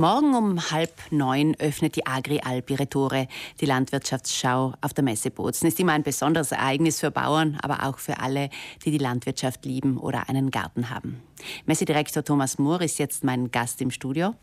Morgen 0.00 0.34
um 0.34 0.70
halb 0.70 0.94
neun 1.10 1.54
öffnet 1.58 1.94
die 1.94 2.06
Agri-Alp 2.06 2.70
ihre 2.70 2.88
Tore, 2.88 3.28
die 3.60 3.66
Landwirtschaftsschau 3.66 4.72
auf 4.80 4.94
der 4.94 5.04
Messe 5.04 5.30
Bozen. 5.30 5.66
Ist 5.68 5.78
immer 5.78 5.92
ein 5.92 6.02
besonderes 6.02 6.52
Ereignis 6.52 7.00
für 7.00 7.10
Bauern, 7.10 7.58
aber 7.60 7.86
auch 7.86 7.98
für 7.98 8.18
alle, 8.18 8.48
die 8.82 8.92
die 8.92 8.96
Landwirtschaft 8.96 9.66
lieben 9.66 9.98
oder 9.98 10.30
einen 10.30 10.50
Garten 10.50 10.88
haben. 10.88 11.20
Messedirektor 11.66 12.24
Thomas 12.24 12.58
Mohr 12.58 12.80
ist 12.80 12.98
jetzt 12.98 13.24
mein 13.24 13.50
Gast 13.50 13.82
im 13.82 13.90
Studio. 13.90 14.34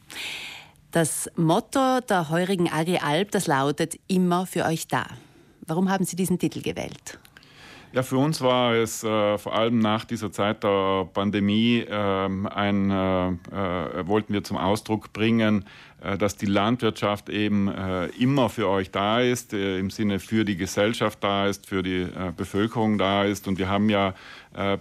Das 0.92 1.28
Motto 1.36 2.02
der 2.02 2.30
heurigen 2.30 2.72
Agri-Alp, 2.72 3.32
das 3.32 3.48
lautet 3.48 4.00
immer 4.08 4.46
für 4.46 4.64
euch 4.64 4.88
da. 4.88 5.08
Warum 5.66 5.90
haben 5.90 6.06
Sie 6.06 6.16
diesen 6.16 6.38
Titel 6.38 6.62
gewählt? 6.62 7.18
Ja, 7.94 8.04
für 8.04 8.18
uns 8.18 8.42
war 8.42 8.74
es 8.74 9.04
äh, 9.04 9.38
vor 9.38 9.56
allem 9.56 9.80
nach 9.80 10.04
dieser 10.04 10.30
Zeit 10.32 10.64
der 10.64 11.06
Pandemie 11.14 11.80
äh, 11.80 11.94
ein, 11.94 12.92
äh, 12.92 13.28
äh, 13.30 14.08
wollten 14.08 14.34
wir 14.34 14.44
zum 14.44 14.58
Ausdruck 14.58 15.14
bringen, 15.14 15.64
äh, 16.02 16.18
dass 16.18 16.36
die 16.36 16.48
Landwirtschaft 16.48 17.30
eben 17.30 17.70
äh, 17.70 18.08
immer 18.20 18.50
für 18.50 18.68
euch 18.68 18.92
da 18.92 19.22
ist, 19.22 19.54
im 19.54 19.90
Sinne 19.90 20.20
für 20.20 20.44
die 20.44 20.58
Gesellschaft 20.58 21.24
da 21.24 21.48
ist, 21.48 21.66
für 21.66 21.82
die 21.82 22.08
Bevölkerung 22.36 22.98
da 22.98 23.24
ist. 23.24 23.48
Und 23.48 23.58
wir 23.58 23.70
haben 23.70 23.90
ja 23.90 24.14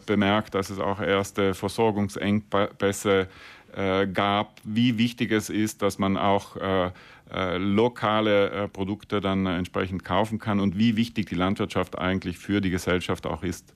bemerkt, 0.06 0.54
dass 0.54 0.70
es 0.70 0.78
auch 0.78 1.00
erste 1.00 1.52
Versorgungsengpässe 1.52 3.28
gab, 3.76 4.60
wie 4.64 4.96
wichtig 4.96 5.32
es 5.32 5.50
ist, 5.50 5.82
dass 5.82 5.98
man 5.98 6.16
auch 6.16 6.56
äh, 6.56 7.56
lokale 7.56 8.50
äh, 8.50 8.68
Produkte 8.68 9.20
dann 9.20 9.46
entsprechend 9.46 10.04
kaufen 10.04 10.38
kann 10.38 10.60
und 10.60 10.78
wie 10.78 10.96
wichtig 10.96 11.26
die 11.26 11.34
Landwirtschaft 11.34 11.98
eigentlich 11.98 12.38
für 12.38 12.60
die 12.60 12.70
Gesellschaft 12.70 13.26
auch 13.26 13.42
ist. 13.42 13.74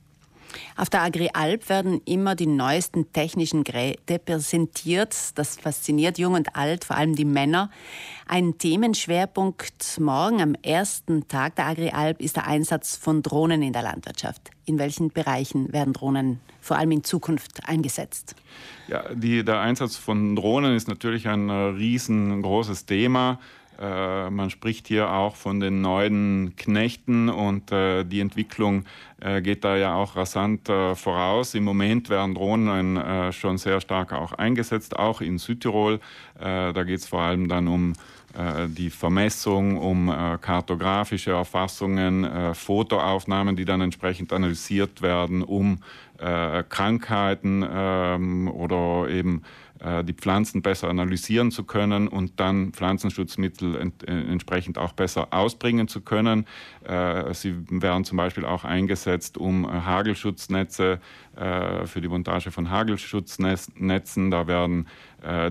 Auf 0.75 0.89
der 0.89 1.01
Agri-Alp 1.01 1.69
werden 1.69 2.01
immer 2.05 2.35
die 2.35 2.47
neuesten 2.47 3.11
technischen 3.13 3.63
Geräte 3.63 4.19
präsentiert. 4.19 5.15
Das 5.35 5.57
fasziniert 5.57 6.17
jung 6.17 6.33
und 6.33 6.55
alt, 6.55 6.85
vor 6.85 6.97
allem 6.97 7.15
die 7.15 7.25
Männer. 7.25 7.69
Ein 8.27 8.57
Themenschwerpunkt 8.57 9.99
morgen 9.99 10.41
am 10.41 10.55
ersten 10.61 11.27
Tag 11.27 11.55
der 11.55 11.67
Agri-Alp 11.67 12.21
ist 12.21 12.35
der 12.35 12.47
Einsatz 12.47 12.95
von 12.95 13.21
Drohnen 13.21 13.61
in 13.61 13.73
der 13.73 13.83
Landwirtschaft. 13.83 14.51
In 14.65 14.79
welchen 14.79 15.09
Bereichen 15.09 15.71
werden 15.73 15.93
Drohnen 15.93 16.39
vor 16.61 16.77
allem 16.77 16.91
in 16.91 17.03
Zukunft 17.03 17.67
eingesetzt? 17.67 18.35
Ja, 18.87 19.03
die, 19.13 19.43
der 19.43 19.59
Einsatz 19.59 19.97
von 19.97 20.35
Drohnen 20.35 20.75
ist 20.75 20.87
natürlich 20.87 21.27
ein 21.27 21.49
äh, 21.49 21.53
riesengroßes 21.53 22.85
Thema. 22.85 23.39
Äh, 23.81 24.29
man 24.29 24.51
spricht 24.51 24.87
hier 24.87 25.11
auch 25.11 25.35
von 25.35 25.59
den 25.59 25.81
neuen 25.81 26.53
Knechten 26.55 27.29
und 27.29 27.71
äh, 27.71 28.03
die 28.03 28.19
Entwicklung 28.19 28.85
äh, 29.19 29.41
geht 29.41 29.63
da 29.63 29.75
ja 29.75 29.95
auch 29.95 30.15
rasant 30.15 30.69
äh, 30.69 30.93
voraus. 30.93 31.55
Im 31.55 31.63
Moment 31.63 32.09
werden 32.09 32.35
Drohnen 32.35 32.97
äh, 32.97 33.31
schon 33.31 33.57
sehr 33.57 33.81
stark 33.81 34.13
auch 34.13 34.33
eingesetzt, 34.33 34.97
auch 34.97 35.21
in 35.21 35.37
Südtirol. 35.37 35.99
Da 36.39 36.83
geht 36.83 36.99
es 36.99 37.07
vor 37.07 37.21
allem 37.21 37.47
dann 37.47 37.67
um 37.67 37.93
die 38.69 38.89
Vermessung, 38.89 39.77
um 39.77 40.07
kartografische 40.41 41.31
Erfassungen, 41.31 42.55
Fotoaufnahmen, 42.55 43.55
die 43.55 43.65
dann 43.65 43.81
entsprechend 43.81 44.33
analysiert 44.33 45.01
werden, 45.03 45.43
um 45.43 45.79
Krankheiten 46.17 47.65
ähm, 47.69 48.47
oder 48.47 49.09
eben 49.09 49.43
die 50.03 50.13
Pflanzen 50.13 50.61
besser 50.61 50.89
analysieren 50.89 51.51
zu 51.51 51.63
können 51.63 52.07
und 52.07 52.39
dann 52.39 52.71
Pflanzenschutzmittel 52.71 53.75
ent, 53.77 54.07
äh, 54.07 54.11
entsprechend 54.11 54.77
auch 54.77 54.93
besser 54.93 55.33
ausbringen 55.33 55.87
zu 55.87 56.01
können. 56.01 56.45
Äh, 56.83 57.33
sie 57.33 57.55
werden 57.69 58.03
zum 58.03 58.17
Beispiel 58.17 58.45
auch 58.45 58.63
eingesetzt, 58.63 59.37
um 59.37 59.67
Hagelschutznetze 59.85 60.99
für 61.33 62.01
die 62.01 62.09
Montage 62.09 62.51
von 62.51 62.69
Hagelschutznetzen. 62.69 64.31
Da 64.31 64.47
werden 64.47 64.85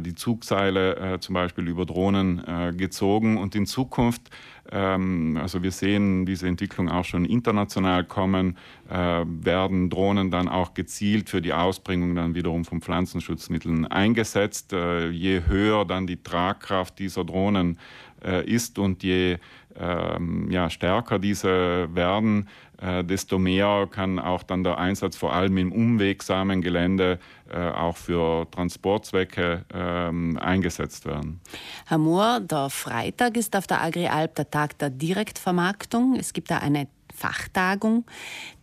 die 0.01 0.15
Zugseile 0.17 1.19
zum 1.21 1.35
Beispiel 1.35 1.69
über 1.69 1.87
Drohnen 1.87 2.77
gezogen 2.77 3.37
und 3.39 3.55
in 3.55 3.67
Zukunft 3.67 4.31
ähm, 4.73 5.39
also 5.41 5.63
wir 5.63 5.73
sehen 5.73 6.27
diese 6.27 6.47
Entwicklung 6.47 6.89
auch 6.89 7.05
schon 7.05 7.25
international 7.25 8.05
kommen, 8.05 8.57
äh, 8.89 9.25
werden 9.27 9.91
Drohnen 9.91 10.31
dann 10.31 10.49
auch 10.49 10.75
gezielt 10.75 11.29
für 11.29 11.43
die 11.43 11.53
Ausbringung 11.53 12.15
dann 12.15 12.35
wiederum 12.35 12.65
von 12.65 12.81
Pflanzenschutzmitteln 12.81 13.87
eingesetzt. 13.87 14.73
Äh, 14.73 15.11
je 15.11 15.43
höher 15.47 15.85
dann 15.85 16.07
die 16.07 16.23
Tragkraft 16.23 16.99
dieser 16.99 17.25
Drohnen 17.25 17.79
äh, 18.25 18.45
ist 18.49 18.79
und 18.79 19.03
je 19.03 19.39
ähm, 19.79 20.51
ja, 20.51 20.71
stärker 20.71 21.19
diese 21.19 21.95
werden, 21.95 22.49
äh, 22.81 23.05
desto 23.05 23.39
mehr 23.39 23.89
kann 23.91 24.19
auch 24.19 24.43
dann 24.43 24.65
der 24.65 24.79
Einsatz 24.79 25.17
vor 25.17 25.33
allem 25.33 25.57
im 25.59 25.73
unwegsamen 25.73 26.63
Gelände 26.63 27.19
äh, 27.51 27.71
auch 27.71 27.97
für 27.97 28.51
Transportzwecke 28.51 29.65
ähm, 29.73 30.39
eingesetzt 30.39 31.05
werden. 31.05 31.41
Herr 31.87 31.99
Mohr, 31.99 32.41
der 32.41 32.71
Freitag 32.71 33.37
ist 33.37 33.55
auf 33.57 33.67
der 33.67 33.83
Agri-Alp 33.83 34.35
der 34.35 34.51
Tag 34.51 34.79
der 34.79 34.91
Direktvermarktung. 34.91 36.17
Es 36.19 36.33
gibt 36.33 36.51
da 36.51 36.59
eine 36.59 36.89
Fachtagung. 37.15 38.05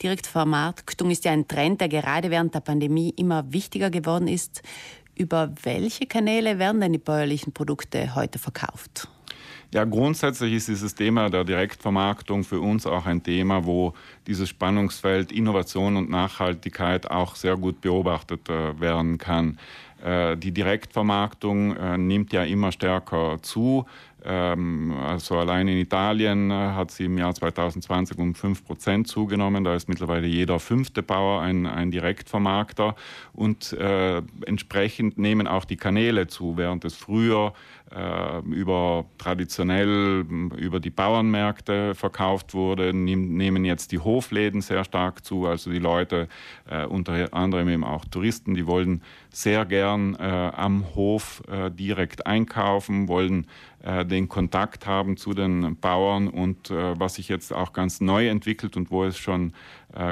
Direktvermarktung 0.01 1.11
ist 1.11 1.25
ja 1.25 1.31
ein 1.31 1.47
Trend, 1.47 1.81
der 1.81 1.89
gerade 1.89 2.31
während 2.31 2.55
der 2.55 2.61
Pandemie 2.61 3.13
immer 3.17 3.51
wichtiger 3.51 3.89
geworden 3.89 4.27
ist. 4.27 4.61
Über 5.15 5.51
welche 5.63 6.05
Kanäle 6.05 6.59
werden 6.59 6.81
denn 6.81 6.93
die 6.93 6.99
bäuerlichen 6.99 7.53
Produkte 7.53 8.15
heute 8.15 8.39
verkauft? 8.39 9.09
Ja, 9.73 9.83
grundsätzlich 9.83 10.53
ist 10.53 10.69
dieses 10.69 10.95
Thema 10.95 11.29
der 11.29 11.43
Direktvermarktung 11.43 12.45
für 12.45 12.61
uns 12.61 12.87
auch 12.87 13.05
ein 13.05 13.21
Thema, 13.21 13.65
wo 13.65 13.93
dieses 14.25 14.47
Spannungsfeld 14.47 15.29
Innovation 15.33 15.97
und 15.97 16.09
Nachhaltigkeit 16.09 17.11
auch 17.11 17.35
sehr 17.35 17.57
gut 17.57 17.81
beobachtet 17.81 18.47
äh, 18.47 18.79
werden 18.79 19.17
kann. 19.17 19.59
Äh, 20.01 20.37
die 20.37 20.51
Direktvermarktung 20.51 21.75
äh, 21.75 21.97
nimmt 21.97 22.31
ja 22.31 22.43
immer 22.43 22.71
stärker 22.71 23.39
zu. 23.41 23.85
Ähm, 24.23 24.95
also 25.05 25.37
allein 25.37 25.67
in 25.67 25.77
Italien 25.77 26.51
hat 26.53 26.91
sie 26.91 27.05
im 27.05 27.17
Jahr 27.17 27.33
2020 27.33 28.17
um 28.19 28.35
5 28.35 28.63
Prozent 28.63 29.07
zugenommen. 29.07 29.65
Da 29.65 29.75
ist 29.75 29.89
mittlerweile 29.89 30.27
jeder 30.27 30.59
fünfte 30.59 31.03
Bauer 31.03 31.41
ein, 31.41 31.65
ein 31.65 31.91
Direktvermarkter. 31.91 32.95
Und 33.33 33.73
äh, 33.73 34.21
entsprechend 34.45 35.17
nehmen 35.17 35.45
auch 35.45 35.65
die 35.65 35.77
Kanäle 35.77 36.27
zu, 36.27 36.55
während 36.55 36.85
es 36.85 36.95
früher 36.95 37.53
über 37.89 39.05
traditionell 39.17 40.25
über 40.57 40.79
die 40.79 40.89
Bauernmärkte 40.89 41.95
verkauft 41.95 42.53
wurde, 42.53 42.93
nehmen 42.93 43.65
jetzt 43.65 43.91
die 43.91 43.99
Hofläden 43.99 44.61
sehr 44.61 44.83
stark 44.83 45.23
zu. 45.23 45.45
Also 45.45 45.71
die 45.71 45.79
Leute, 45.79 46.27
äh, 46.69 46.85
unter 46.85 47.33
anderem 47.33 47.69
eben 47.69 47.83
auch 47.83 48.05
Touristen, 48.05 48.55
die 48.55 48.67
wollen 48.67 49.01
sehr 49.29 49.65
gern 49.65 50.15
äh, 50.15 50.21
am 50.21 50.95
Hof 50.95 51.43
äh, 51.49 51.71
direkt 51.71 52.25
einkaufen, 52.25 53.07
wollen 53.07 53.47
den 54.09 54.27
Kontakt 54.27 54.87
haben 54.87 55.17
zu 55.17 55.33
den 55.33 55.79
Bauern 55.79 56.27
und 56.27 56.71
was 56.71 57.13
sich 57.13 57.29
jetzt 57.29 57.53
auch 57.53 57.73
ganz 57.73 58.01
neu 58.01 58.27
entwickelt 58.27 58.75
und 58.75 58.89
wo 58.89 59.03
es 59.03 59.17
schon 59.19 59.53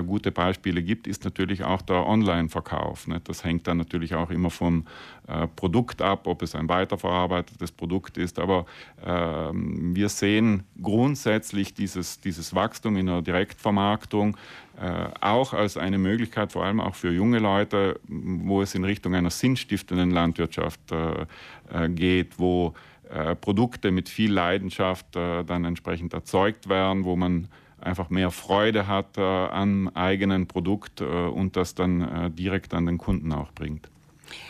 gute 0.06 0.31
Beispiele 0.31 0.84
gibt, 0.84 1.07
ist 1.07 1.25
natürlich 1.25 1.63
auch 1.63 1.81
der 1.81 2.06
Online-Verkauf. 2.06 3.07
Ne? 3.07 3.22
Das 3.24 3.44
hängt 3.44 3.68
dann 3.68 3.78
natürlich 3.78 4.13
auch 4.13 4.30
immer 4.30 4.52
vom 4.52 4.86
Produkt 5.56 6.03
ab, 6.03 6.28
ob 6.28 6.44
es 6.44 6.53
ein 6.53 6.69
weiterverarbeitetes 6.69 7.65
Produkt 7.72 8.18
ist. 8.18 8.40
Aber 8.40 8.66
ähm, 9.06 9.96
wir 9.96 10.09
sehen 10.09 10.64
grundsätzlich 10.81 11.74
dieses, 11.74 12.20
dieses 12.20 12.56
Wachstum 12.56 12.98
in 12.98 13.08
der 13.08 13.22
Direktvermarktung 13.22 14.38
äh, 14.80 15.08
auch 15.22 15.53
als 15.53 15.78
eine 15.78 15.98
Möglichkeit, 15.98 16.52
vor 16.52 16.64
allem 16.66 16.80
auch 16.80 16.96
für 16.96 17.12
junge 17.12 17.40
Leute, 17.40 18.00
wo 18.08 18.62
es 18.62 18.75
in 18.75 18.84
Richtung 18.84 19.16
einer 19.16 19.31
sinnstiftenden 19.31 20.12
Landwirtschaft 20.12 20.80
äh, 20.92 21.25
äh, 21.74 21.90
geht, 21.90 22.40
wo 22.40 22.74
äh, 23.09 23.36
Produkte 23.36 23.92
mit 23.92 24.09
viel 24.09 24.31
Leidenschaft 24.31 25.06
dann 25.16 25.66
entsprechend 25.66 26.14
erzeugt 26.14 26.68
werden, 26.68 27.04
wo 27.04 27.16
man 27.16 27.48
einfach 27.86 28.09
mehr 28.09 28.31
Freude 28.31 28.88
hat 28.88 29.18
äh, 29.18 29.22
am 29.22 29.90
eigenen 29.90 30.48
Produkt 30.48 31.02
äh, 31.02 31.06
und 31.06 31.56
das 31.56 31.75
dann 31.75 32.02
äh, 32.02 32.31
direkt 32.31 32.74
an 32.74 32.86
den 32.86 32.98
Kunden 32.98 33.31
auch 33.31 33.52
bringt. 33.52 33.90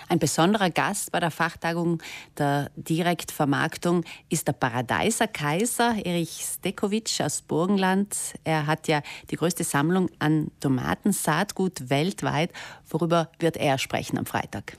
Ein 0.10 0.20
besonderer 0.20 0.70
Gast 0.70 1.12
bei 1.12 1.20
der 1.20 1.32
Fachtagung 1.32 2.02
der 2.38 2.72
Direktvermarktung 2.76 4.04
ist 4.30 4.48
der 4.48 4.54
Paradeiser 4.54 5.28
Kaiser 5.28 5.96
Erich 6.06 6.46
Stekovic 6.46 7.20
aus 7.22 7.42
Burgenland. 7.42 8.16
Er 8.44 8.68
hat 8.68 8.88
ja 8.88 9.02
die 9.32 9.36
größte 9.36 9.64
Sammlung 9.64 10.10
an 10.20 10.52
Tomatensaatgut 10.60 11.90
weltweit. 11.90 12.52
Worüber 12.90 13.30
wird 13.40 13.58
er 13.58 13.78
sprechen 13.78 14.18
am 14.18 14.26
Freitag? 14.26 14.78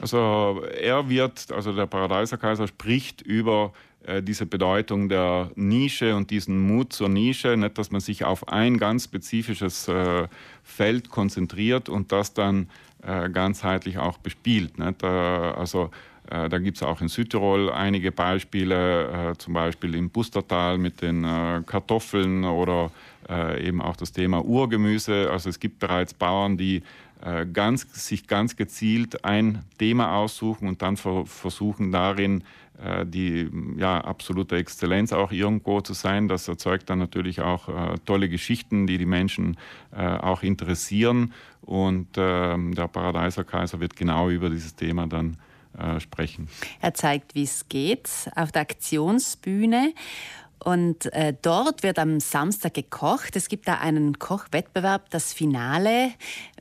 Also 0.00 0.64
er 0.80 1.08
wird, 1.08 1.52
also 1.52 1.72
der 1.72 1.86
Paradeiser 1.86 2.36
Kaiser 2.36 2.66
spricht 2.66 3.22
über 3.22 3.72
diese 4.22 4.46
Bedeutung 4.46 5.08
der 5.08 5.50
Nische 5.54 6.16
und 6.16 6.30
diesen 6.30 6.58
Mut 6.58 6.92
zur 6.92 7.08
Nische, 7.08 7.56
nicht, 7.56 7.78
dass 7.78 7.90
man 7.90 8.00
sich 8.00 8.24
auf 8.24 8.48
ein 8.48 8.78
ganz 8.78 9.04
spezifisches 9.04 9.86
äh, 9.86 10.26
Feld 10.64 11.08
konzentriert 11.10 11.88
und 11.88 12.10
das 12.10 12.34
dann 12.34 12.68
äh, 13.02 13.28
ganzheitlich 13.30 13.98
auch 13.98 14.18
bespielt. 14.18 14.78
Nicht? 14.78 15.02
Äh, 15.02 15.06
also 15.06 15.90
äh, 16.30 16.48
da 16.48 16.58
gibt 16.58 16.76
es 16.76 16.82
auch 16.84 17.00
in 17.00 17.08
Südtirol 17.08 17.70
einige 17.72 18.12
Beispiele, 18.12 19.32
äh, 19.32 19.38
zum 19.38 19.54
Beispiel 19.54 19.96
im 19.96 20.10
Bustertal 20.10 20.78
mit 20.78 21.02
den 21.02 21.22
Kartoffeln 21.66 22.44
oder 22.44 22.90
eben 23.60 23.80
auch 23.80 23.94
das 23.94 24.10
Thema 24.10 24.44
Urgemüse. 24.44 25.30
Also 25.30 25.48
es 25.48 25.60
gibt 25.60 25.78
bereits 25.78 26.12
Bauern, 26.12 26.56
die 26.56 26.82
ganz, 27.52 27.86
sich 27.92 28.26
ganz 28.26 28.56
gezielt 28.56 29.24
ein 29.24 29.64
Thema 29.78 30.16
aussuchen 30.16 30.66
und 30.66 30.82
dann 30.82 30.96
versuchen 30.96 31.92
darin 31.92 32.40
äh, 32.40 32.44
die 33.04 33.50
ja, 33.76 34.00
absolute 34.00 34.56
Exzellenz 34.56 35.12
auch 35.12 35.30
irgendwo 35.30 35.80
zu 35.80 35.92
sein. 35.92 36.28
Das 36.28 36.48
erzeugt 36.48 36.90
dann 36.90 36.98
natürlich 36.98 37.40
auch 37.40 37.68
äh, 37.68 37.98
tolle 38.04 38.28
Geschichten, 38.28 38.86
die 38.86 38.98
die 38.98 39.06
Menschen 39.06 39.56
äh, 39.96 40.04
auch 40.04 40.42
interessieren. 40.42 41.32
Und 41.60 42.08
ähm, 42.16 42.74
der 42.74 42.88
Paradeiser 42.88 43.44
Kaiser 43.44 43.78
wird 43.80 43.94
genau 43.94 44.30
über 44.30 44.50
dieses 44.50 44.74
Thema 44.74 45.06
dann 45.06 45.36
äh, 45.78 46.00
sprechen. 46.00 46.48
Er 46.80 46.92
zeigt, 46.94 47.34
wie 47.34 47.44
es 47.44 47.68
geht 47.68 48.10
auf 48.34 48.52
der 48.52 48.62
Aktionsbühne. 48.62 49.94
Und 50.64 51.12
äh, 51.12 51.34
dort 51.40 51.82
wird 51.82 51.98
am 51.98 52.20
Samstag 52.20 52.74
gekocht. 52.74 53.34
Es 53.36 53.48
gibt 53.48 53.66
da 53.66 53.78
einen 53.78 54.18
Kochwettbewerb, 54.18 55.10
das 55.10 55.32
Finale. 55.32 56.12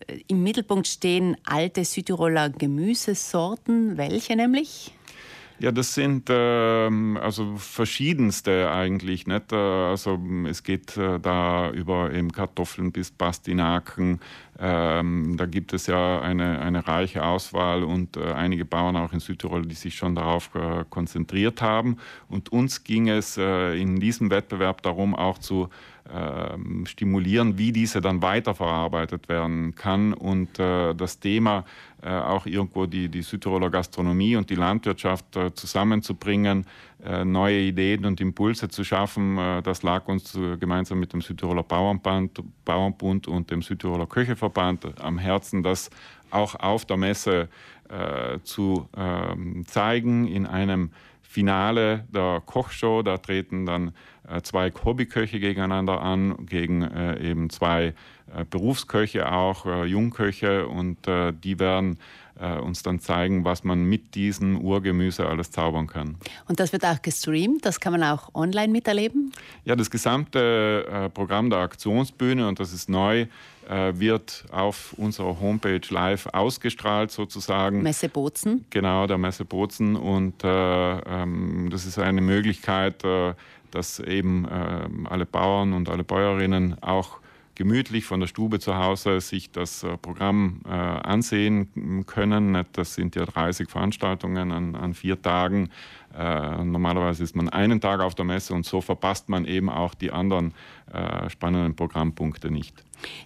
Äh, 0.08 0.22
Im 0.28 0.44
Mittelpunkt 0.44 0.88
stehen 0.88 1.38
alte 1.46 1.86
Südtiroler 1.86 2.50
Gemüsesorten. 2.50 3.98
Welche 3.98 4.36
nämlich? 4.36 4.92
Ja, 5.62 5.72
das 5.72 5.94
sind 5.94 6.28
ähm, 6.30 7.20
also 7.22 7.56
verschiedenste 7.56 8.72
eigentlich. 8.72 9.28
Nicht? 9.28 9.52
Äh, 9.52 9.56
also 9.56 10.20
es 10.48 10.64
geht 10.64 10.98
äh, 10.98 11.20
da 11.20 11.70
über 11.70 12.12
eben 12.12 12.32
Kartoffeln 12.32 12.92
bis 12.92 13.12
Pastinaken. 13.12 14.20
Ähm, 14.58 15.38
da 15.38 15.46
gibt 15.46 15.74
es 15.74 15.86
ja 15.86 16.20
eine, 16.20 16.60
eine 16.60 16.88
reiche 16.88 17.24
Auswahl 17.24 17.84
und 17.84 18.18
äh, 18.18 18.34
einige 18.34 18.66
Bauern 18.66 18.96
auch 18.96 19.14
in 19.14 19.20
Südtirol, 19.20 19.68
die 19.68 19.76
sich 19.76 19.94
schon 19.94 20.16
darauf 20.16 20.50
äh, 20.56 20.84
konzentriert 20.90 21.62
haben. 21.62 21.98
Und 22.28 22.52
uns 22.52 22.84
ging 22.84 23.08
es 23.08 23.38
äh, 23.38 23.80
in 23.80 24.00
diesem 24.00 24.32
Wettbewerb 24.32 24.82
darum, 24.82 25.14
auch 25.14 25.38
zu 25.38 25.70
ähm, 26.14 26.86
stimulieren, 26.86 27.58
wie 27.58 27.72
diese 27.72 28.02
dann 28.02 28.22
weiterverarbeitet 28.22 29.30
werden 29.30 29.76
kann 29.76 30.14
und 30.14 30.60
äh, 30.60 30.94
das 30.94 31.20
Thema 31.20 31.66
auch 32.10 32.46
irgendwo 32.46 32.86
die, 32.86 33.10
die 33.10 33.22
Südtiroler 33.22 33.70
Gastronomie 33.70 34.36
und 34.36 34.50
die 34.50 34.56
Landwirtschaft 34.56 35.36
äh, 35.36 35.54
zusammenzubringen, 35.54 36.66
neue 37.26 37.58
Ideen 37.58 38.06
und 38.06 38.22
Impulse 38.22 38.70
zu 38.70 38.84
schaffen. 38.84 39.36
das 39.64 39.82
lag 39.82 40.08
uns 40.08 40.38
gemeinsam 40.60 41.00
mit 41.00 41.14
dem 41.14 41.22
Südtiroler 41.22 41.64
Bauernband, 41.64 42.44
Bauernbund 42.64 43.28
und 43.28 43.50
dem 43.50 43.64
Südtiroler 43.64 44.06
Köcheverband 44.06 45.02
am 45.02 45.18
Herzen, 45.18 45.64
das 45.64 45.90
auch 46.30 46.54
auf 46.54 46.86
der 46.86 46.98
Messe 46.98 47.50
zu 48.44 48.88
ähm, 48.96 49.66
zeigen 49.66 50.28
in 50.28 50.46
einem 50.46 50.92
Finale 51.32 52.04
der 52.10 52.42
Kochshow. 52.46 53.04
Da 53.04 53.18
treten 53.18 53.66
dann 53.66 53.94
äh, 54.28 54.42
zwei 54.42 54.70
Hobbyköche 54.70 55.40
gegeneinander 55.40 56.02
an, 56.02 56.46
gegen 56.46 56.82
äh, 56.82 57.22
eben 57.22 57.50
zwei 57.50 57.94
äh, 58.36 58.44
Berufsköche 58.50 59.32
auch, 59.32 59.66
Jungköche 59.86 60.68
und 60.68 60.98
die 61.08 61.60
werden 61.60 61.98
uns 62.64 62.82
dann 62.82 63.00
zeigen, 63.00 63.46
was 63.46 63.64
man 63.64 63.84
mit 63.84 64.16
diesem 64.16 64.60
Urgemüse 64.60 65.28
alles 65.28 65.52
zaubern 65.52 65.88
kann. 65.88 66.16
Und 66.48 66.60
das 66.60 66.74
wird 66.74 66.86
auch 66.86 67.02
gestreamt, 67.02 67.66
das 67.66 67.80
kann 67.80 67.92
man 67.92 68.04
auch 68.04 68.34
online 68.34 68.72
miterleben? 68.72 69.32
Ja, 69.64 69.76
das 69.76 69.92
gesamte 69.92 71.12
Programm 71.14 71.50
der 71.50 71.60
Aktionsbühne, 71.60 72.48
und 72.48 72.60
das 72.60 72.74
ist 72.74 72.90
neu, 72.90 73.28
wird 73.94 74.46
auf 74.52 74.94
unserer 74.98 75.40
Homepage 75.40 75.82
live 75.90 76.28
ausgestrahlt 76.34 77.12
sozusagen. 77.12 77.84
Messe 77.84 78.10
Bozen? 78.10 78.66
Genau, 78.70 79.08
der 79.08 79.18
Messe 79.18 79.46
Bozen. 79.46 79.96
Und 79.96 80.44
äh, 80.44 80.48
ähm, 80.48 81.70
das 81.72 81.86
ist 81.86 82.00
eine 82.00 82.22
Möglichkeit, 82.22 83.04
äh, 83.04 83.34
dass 83.72 84.00
eben 84.00 84.46
äh, 84.46 85.10
alle 85.10 85.26
Bauern 85.26 85.74
und 85.74 85.90
alle 85.90 86.04
Bäuerinnen 86.04 86.82
auch 86.82 87.21
gemütlich 87.62 88.06
von 88.06 88.20
der 88.20 88.26
Stube 88.26 88.60
zu 88.60 88.76
Hause 88.76 89.22
sich 89.22 89.52
das 89.52 89.84
äh, 89.84 89.96
Programm 89.96 90.62
äh, 90.66 90.70
ansehen 90.70 92.04
können. 92.08 92.66
Das 92.74 92.96
sind 92.96 93.16
ja 93.16 93.26
30 93.26 93.70
Veranstaltungen 93.70 94.52
an, 94.52 94.76
an 94.76 94.96
vier 94.96 95.22
Tagen. 95.22 95.70
Äh, 96.18 96.64
normalerweise 96.64 97.24
ist 97.24 97.36
man 97.36 97.50
einen 97.50 97.80
Tag 97.80 98.00
auf 98.00 98.16
der 98.16 98.26
Messe 98.26 98.56
und 98.56 98.66
so 98.66 98.82
verpasst 98.82 99.30
man 99.30 99.46
eben 99.46 99.70
auch 99.70 99.94
die 99.94 100.10
anderen 100.10 100.56
äh, 100.92 101.30
spannenden 101.30 101.76
Programmpunkte 101.76 102.50
nicht. 102.50 102.84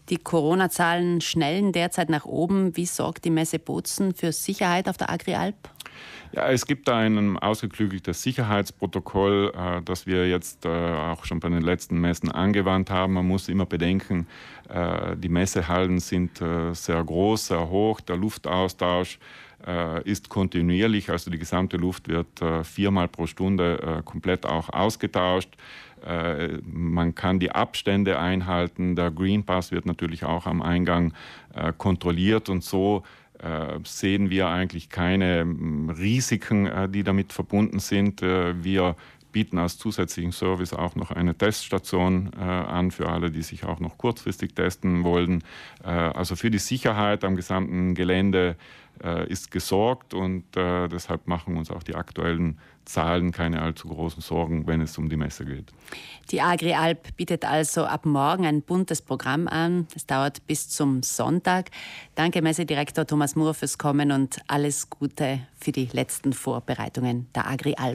Die 0.10 0.18
Corona-Zahlen 0.18 1.22
schnellen 1.22 1.72
derzeit 1.72 2.10
nach 2.10 2.26
oben. 2.26 2.76
Wie 2.76 2.86
sorgt 2.86 3.24
die 3.24 3.30
Messe 3.30 3.58
Bozen 3.58 4.14
für 4.14 4.34
Sicherheit 4.34 4.90
auf 4.90 4.98
der 4.98 5.10
Agrialp? 5.10 5.56
Ja, 6.32 6.50
es 6.50 6.66
gibt 6.66 6.88
da 6.88 6.98
ein 6.98 7.38
ausgeklügeltes 7.38 8.22
Sicherheitsprotokoll, 8.22 9.54
äh, 9.56 9.82
das 9.84 10.06
wir 10.06 10.28
jetzt 10.28 10.66
äh, 10.66 10.70
auch 10.70 11.24
schon 11.26 11.40
bei 11.40 11.50
den 11.50 11.62
letzten 11.62 12.00
Messen 12.00 12.30
angewandt 12.30 12.90
haben. 12.90 13.14
Man 13.14 13.28
muss 13.28 13.48
immer 13.48 13.66
bedenken, 13.66 14.28
äh, 14.70 15.16
die 15.16 15.30
Messehallen 15.30 16.00
sind 16.00 16.42
äh, 16.42 16.74
sehr 16.74 17.04
groß, 17.04 17.48
sehr 17.48 17.70
hoch, 17.70 18.02
der 18.02 18.18
Luftaustausch 18.18 19.20
äh, 19.66 20.04
ist 20.04 20.30
kontinuierlich, 20.30 21.10
also 21.10 21.32
die 21.32 21.40
gesamte 21.40 21.78
Luft 21.78 22.08
wird 22.08 22.42
äh, 22.42 22.64
viermal 22.64 23.08
pro 23.08 23.28
Stunde 23.28 24.02
komplett 24.06 24.46
auch 24.46 24.70
ausgetauscht. 24.70 25.56
Man 26.62 27.16
kann 27.16 27.40
die 27.40 27.50
Abstände 27.50 28.20
einhalten. 28.20 28.96
Der 28.96 29.10
Green 29.10 29.44
Pass 29.44 29.72
wird 29.72 29.88
natürlich 29.88 30.24
auch 30.24 30.46
am 30.46 30.62
Eingang 30.62 31.14
kontrolliert 31.80 32.48
und 32.50 32.64
so 32.64 33.02
sehen 33.84 34.30
wir 34.30 34.48
eigentlich 34.48 34.90
keine 34.90 35.42
hm, 35.42 35.90
Risiken, 35.90 36.66
äh, 36.66 36.90
die 36.90 37.04
damit 37.04 37.34
verbunden 37.34 37.80
sind. 37.80 38.22
Äh, 38.22 38.64
wir 38.64 38.96
bieten 39.32 39.58
als 39.58 39.78
zusätzlichen 39.78 40.32
Service 40.32 40.74
auch 40.74 40.96
noch 40.96 41.12
eine 41.12 41.36
Teststation 41.36 42.32
äh, 42.40 42.42
an 42.42 42.92
für 42.92 43.10
alle, 43.10 43.32
die 43.32 43.42
sich 43.42 43.66
auch 43.66 43.82
noch 43.82 43.98
kurzfristig 43.98 44.56
testen 44.56 45.04
wollen. 45.04 45.44
Äh, 45.84 45.90
also 45.90 46.38
für 46.38 46.50
die 46.50 46.58
Sicherheit 46.58 47.26
am 47.26 47.36
gesamten 47.36 47.96
Gelände 47.96 48.56
äh, 49.04 49.28
ist 49.28 49.52
gesorgt 49.52 50.14
und 50.14 50.46
deshalb 50.56 51.28
machen 51.28 51.58
uns 51.58 51.70
auch 51.70 51.84
die 51.84 51.96
aktuellen 51.96 52.60
Zahlen 52.86 53.32
keine 53.32 53.62
allzu 53.62 53.88
großen 53.88 54.22
Sorgen, 54.22 54.68
wenn 54.68 54.82
es 54.82 54.98
um 54.98 55.10
die 55.10 55.18
Messe 55.18 55.46
geht. 55.46 55.72
Die 56.32 56.42
Agri-Alp 56.42 57.16
bietet 57.18 57.46
also 57.46 57.86
ab 57.86 58.06
morgen 58.06 58.46
ein 58.46 58.62
buntes 58.62 59.02
Programm 59.02 59.48
an. 59.48 59.88
Es 59.96 60.06
dauert 60.06 60.46
bis 60.48 60.70
zum 60.70 61.04
Sonntag. 61.04 61.72
Danke, 62.16 62.42
Messedirektor 62.42 63.06
Thomas 63.06 63.36
Moore, 63.36 63.54
fürs 63.54 63.78
Kommen 63.78 64.12
und 64.12 64.40
alles 64.48 64.90
Gute 64.90 65.42
für 65.60 65.72
die 65.72 65.90
letzten 65.92 66.34
Vorbereitungen 66.34 67.28
der 67.36 67.48
Agri-Alp. 67.48 67.94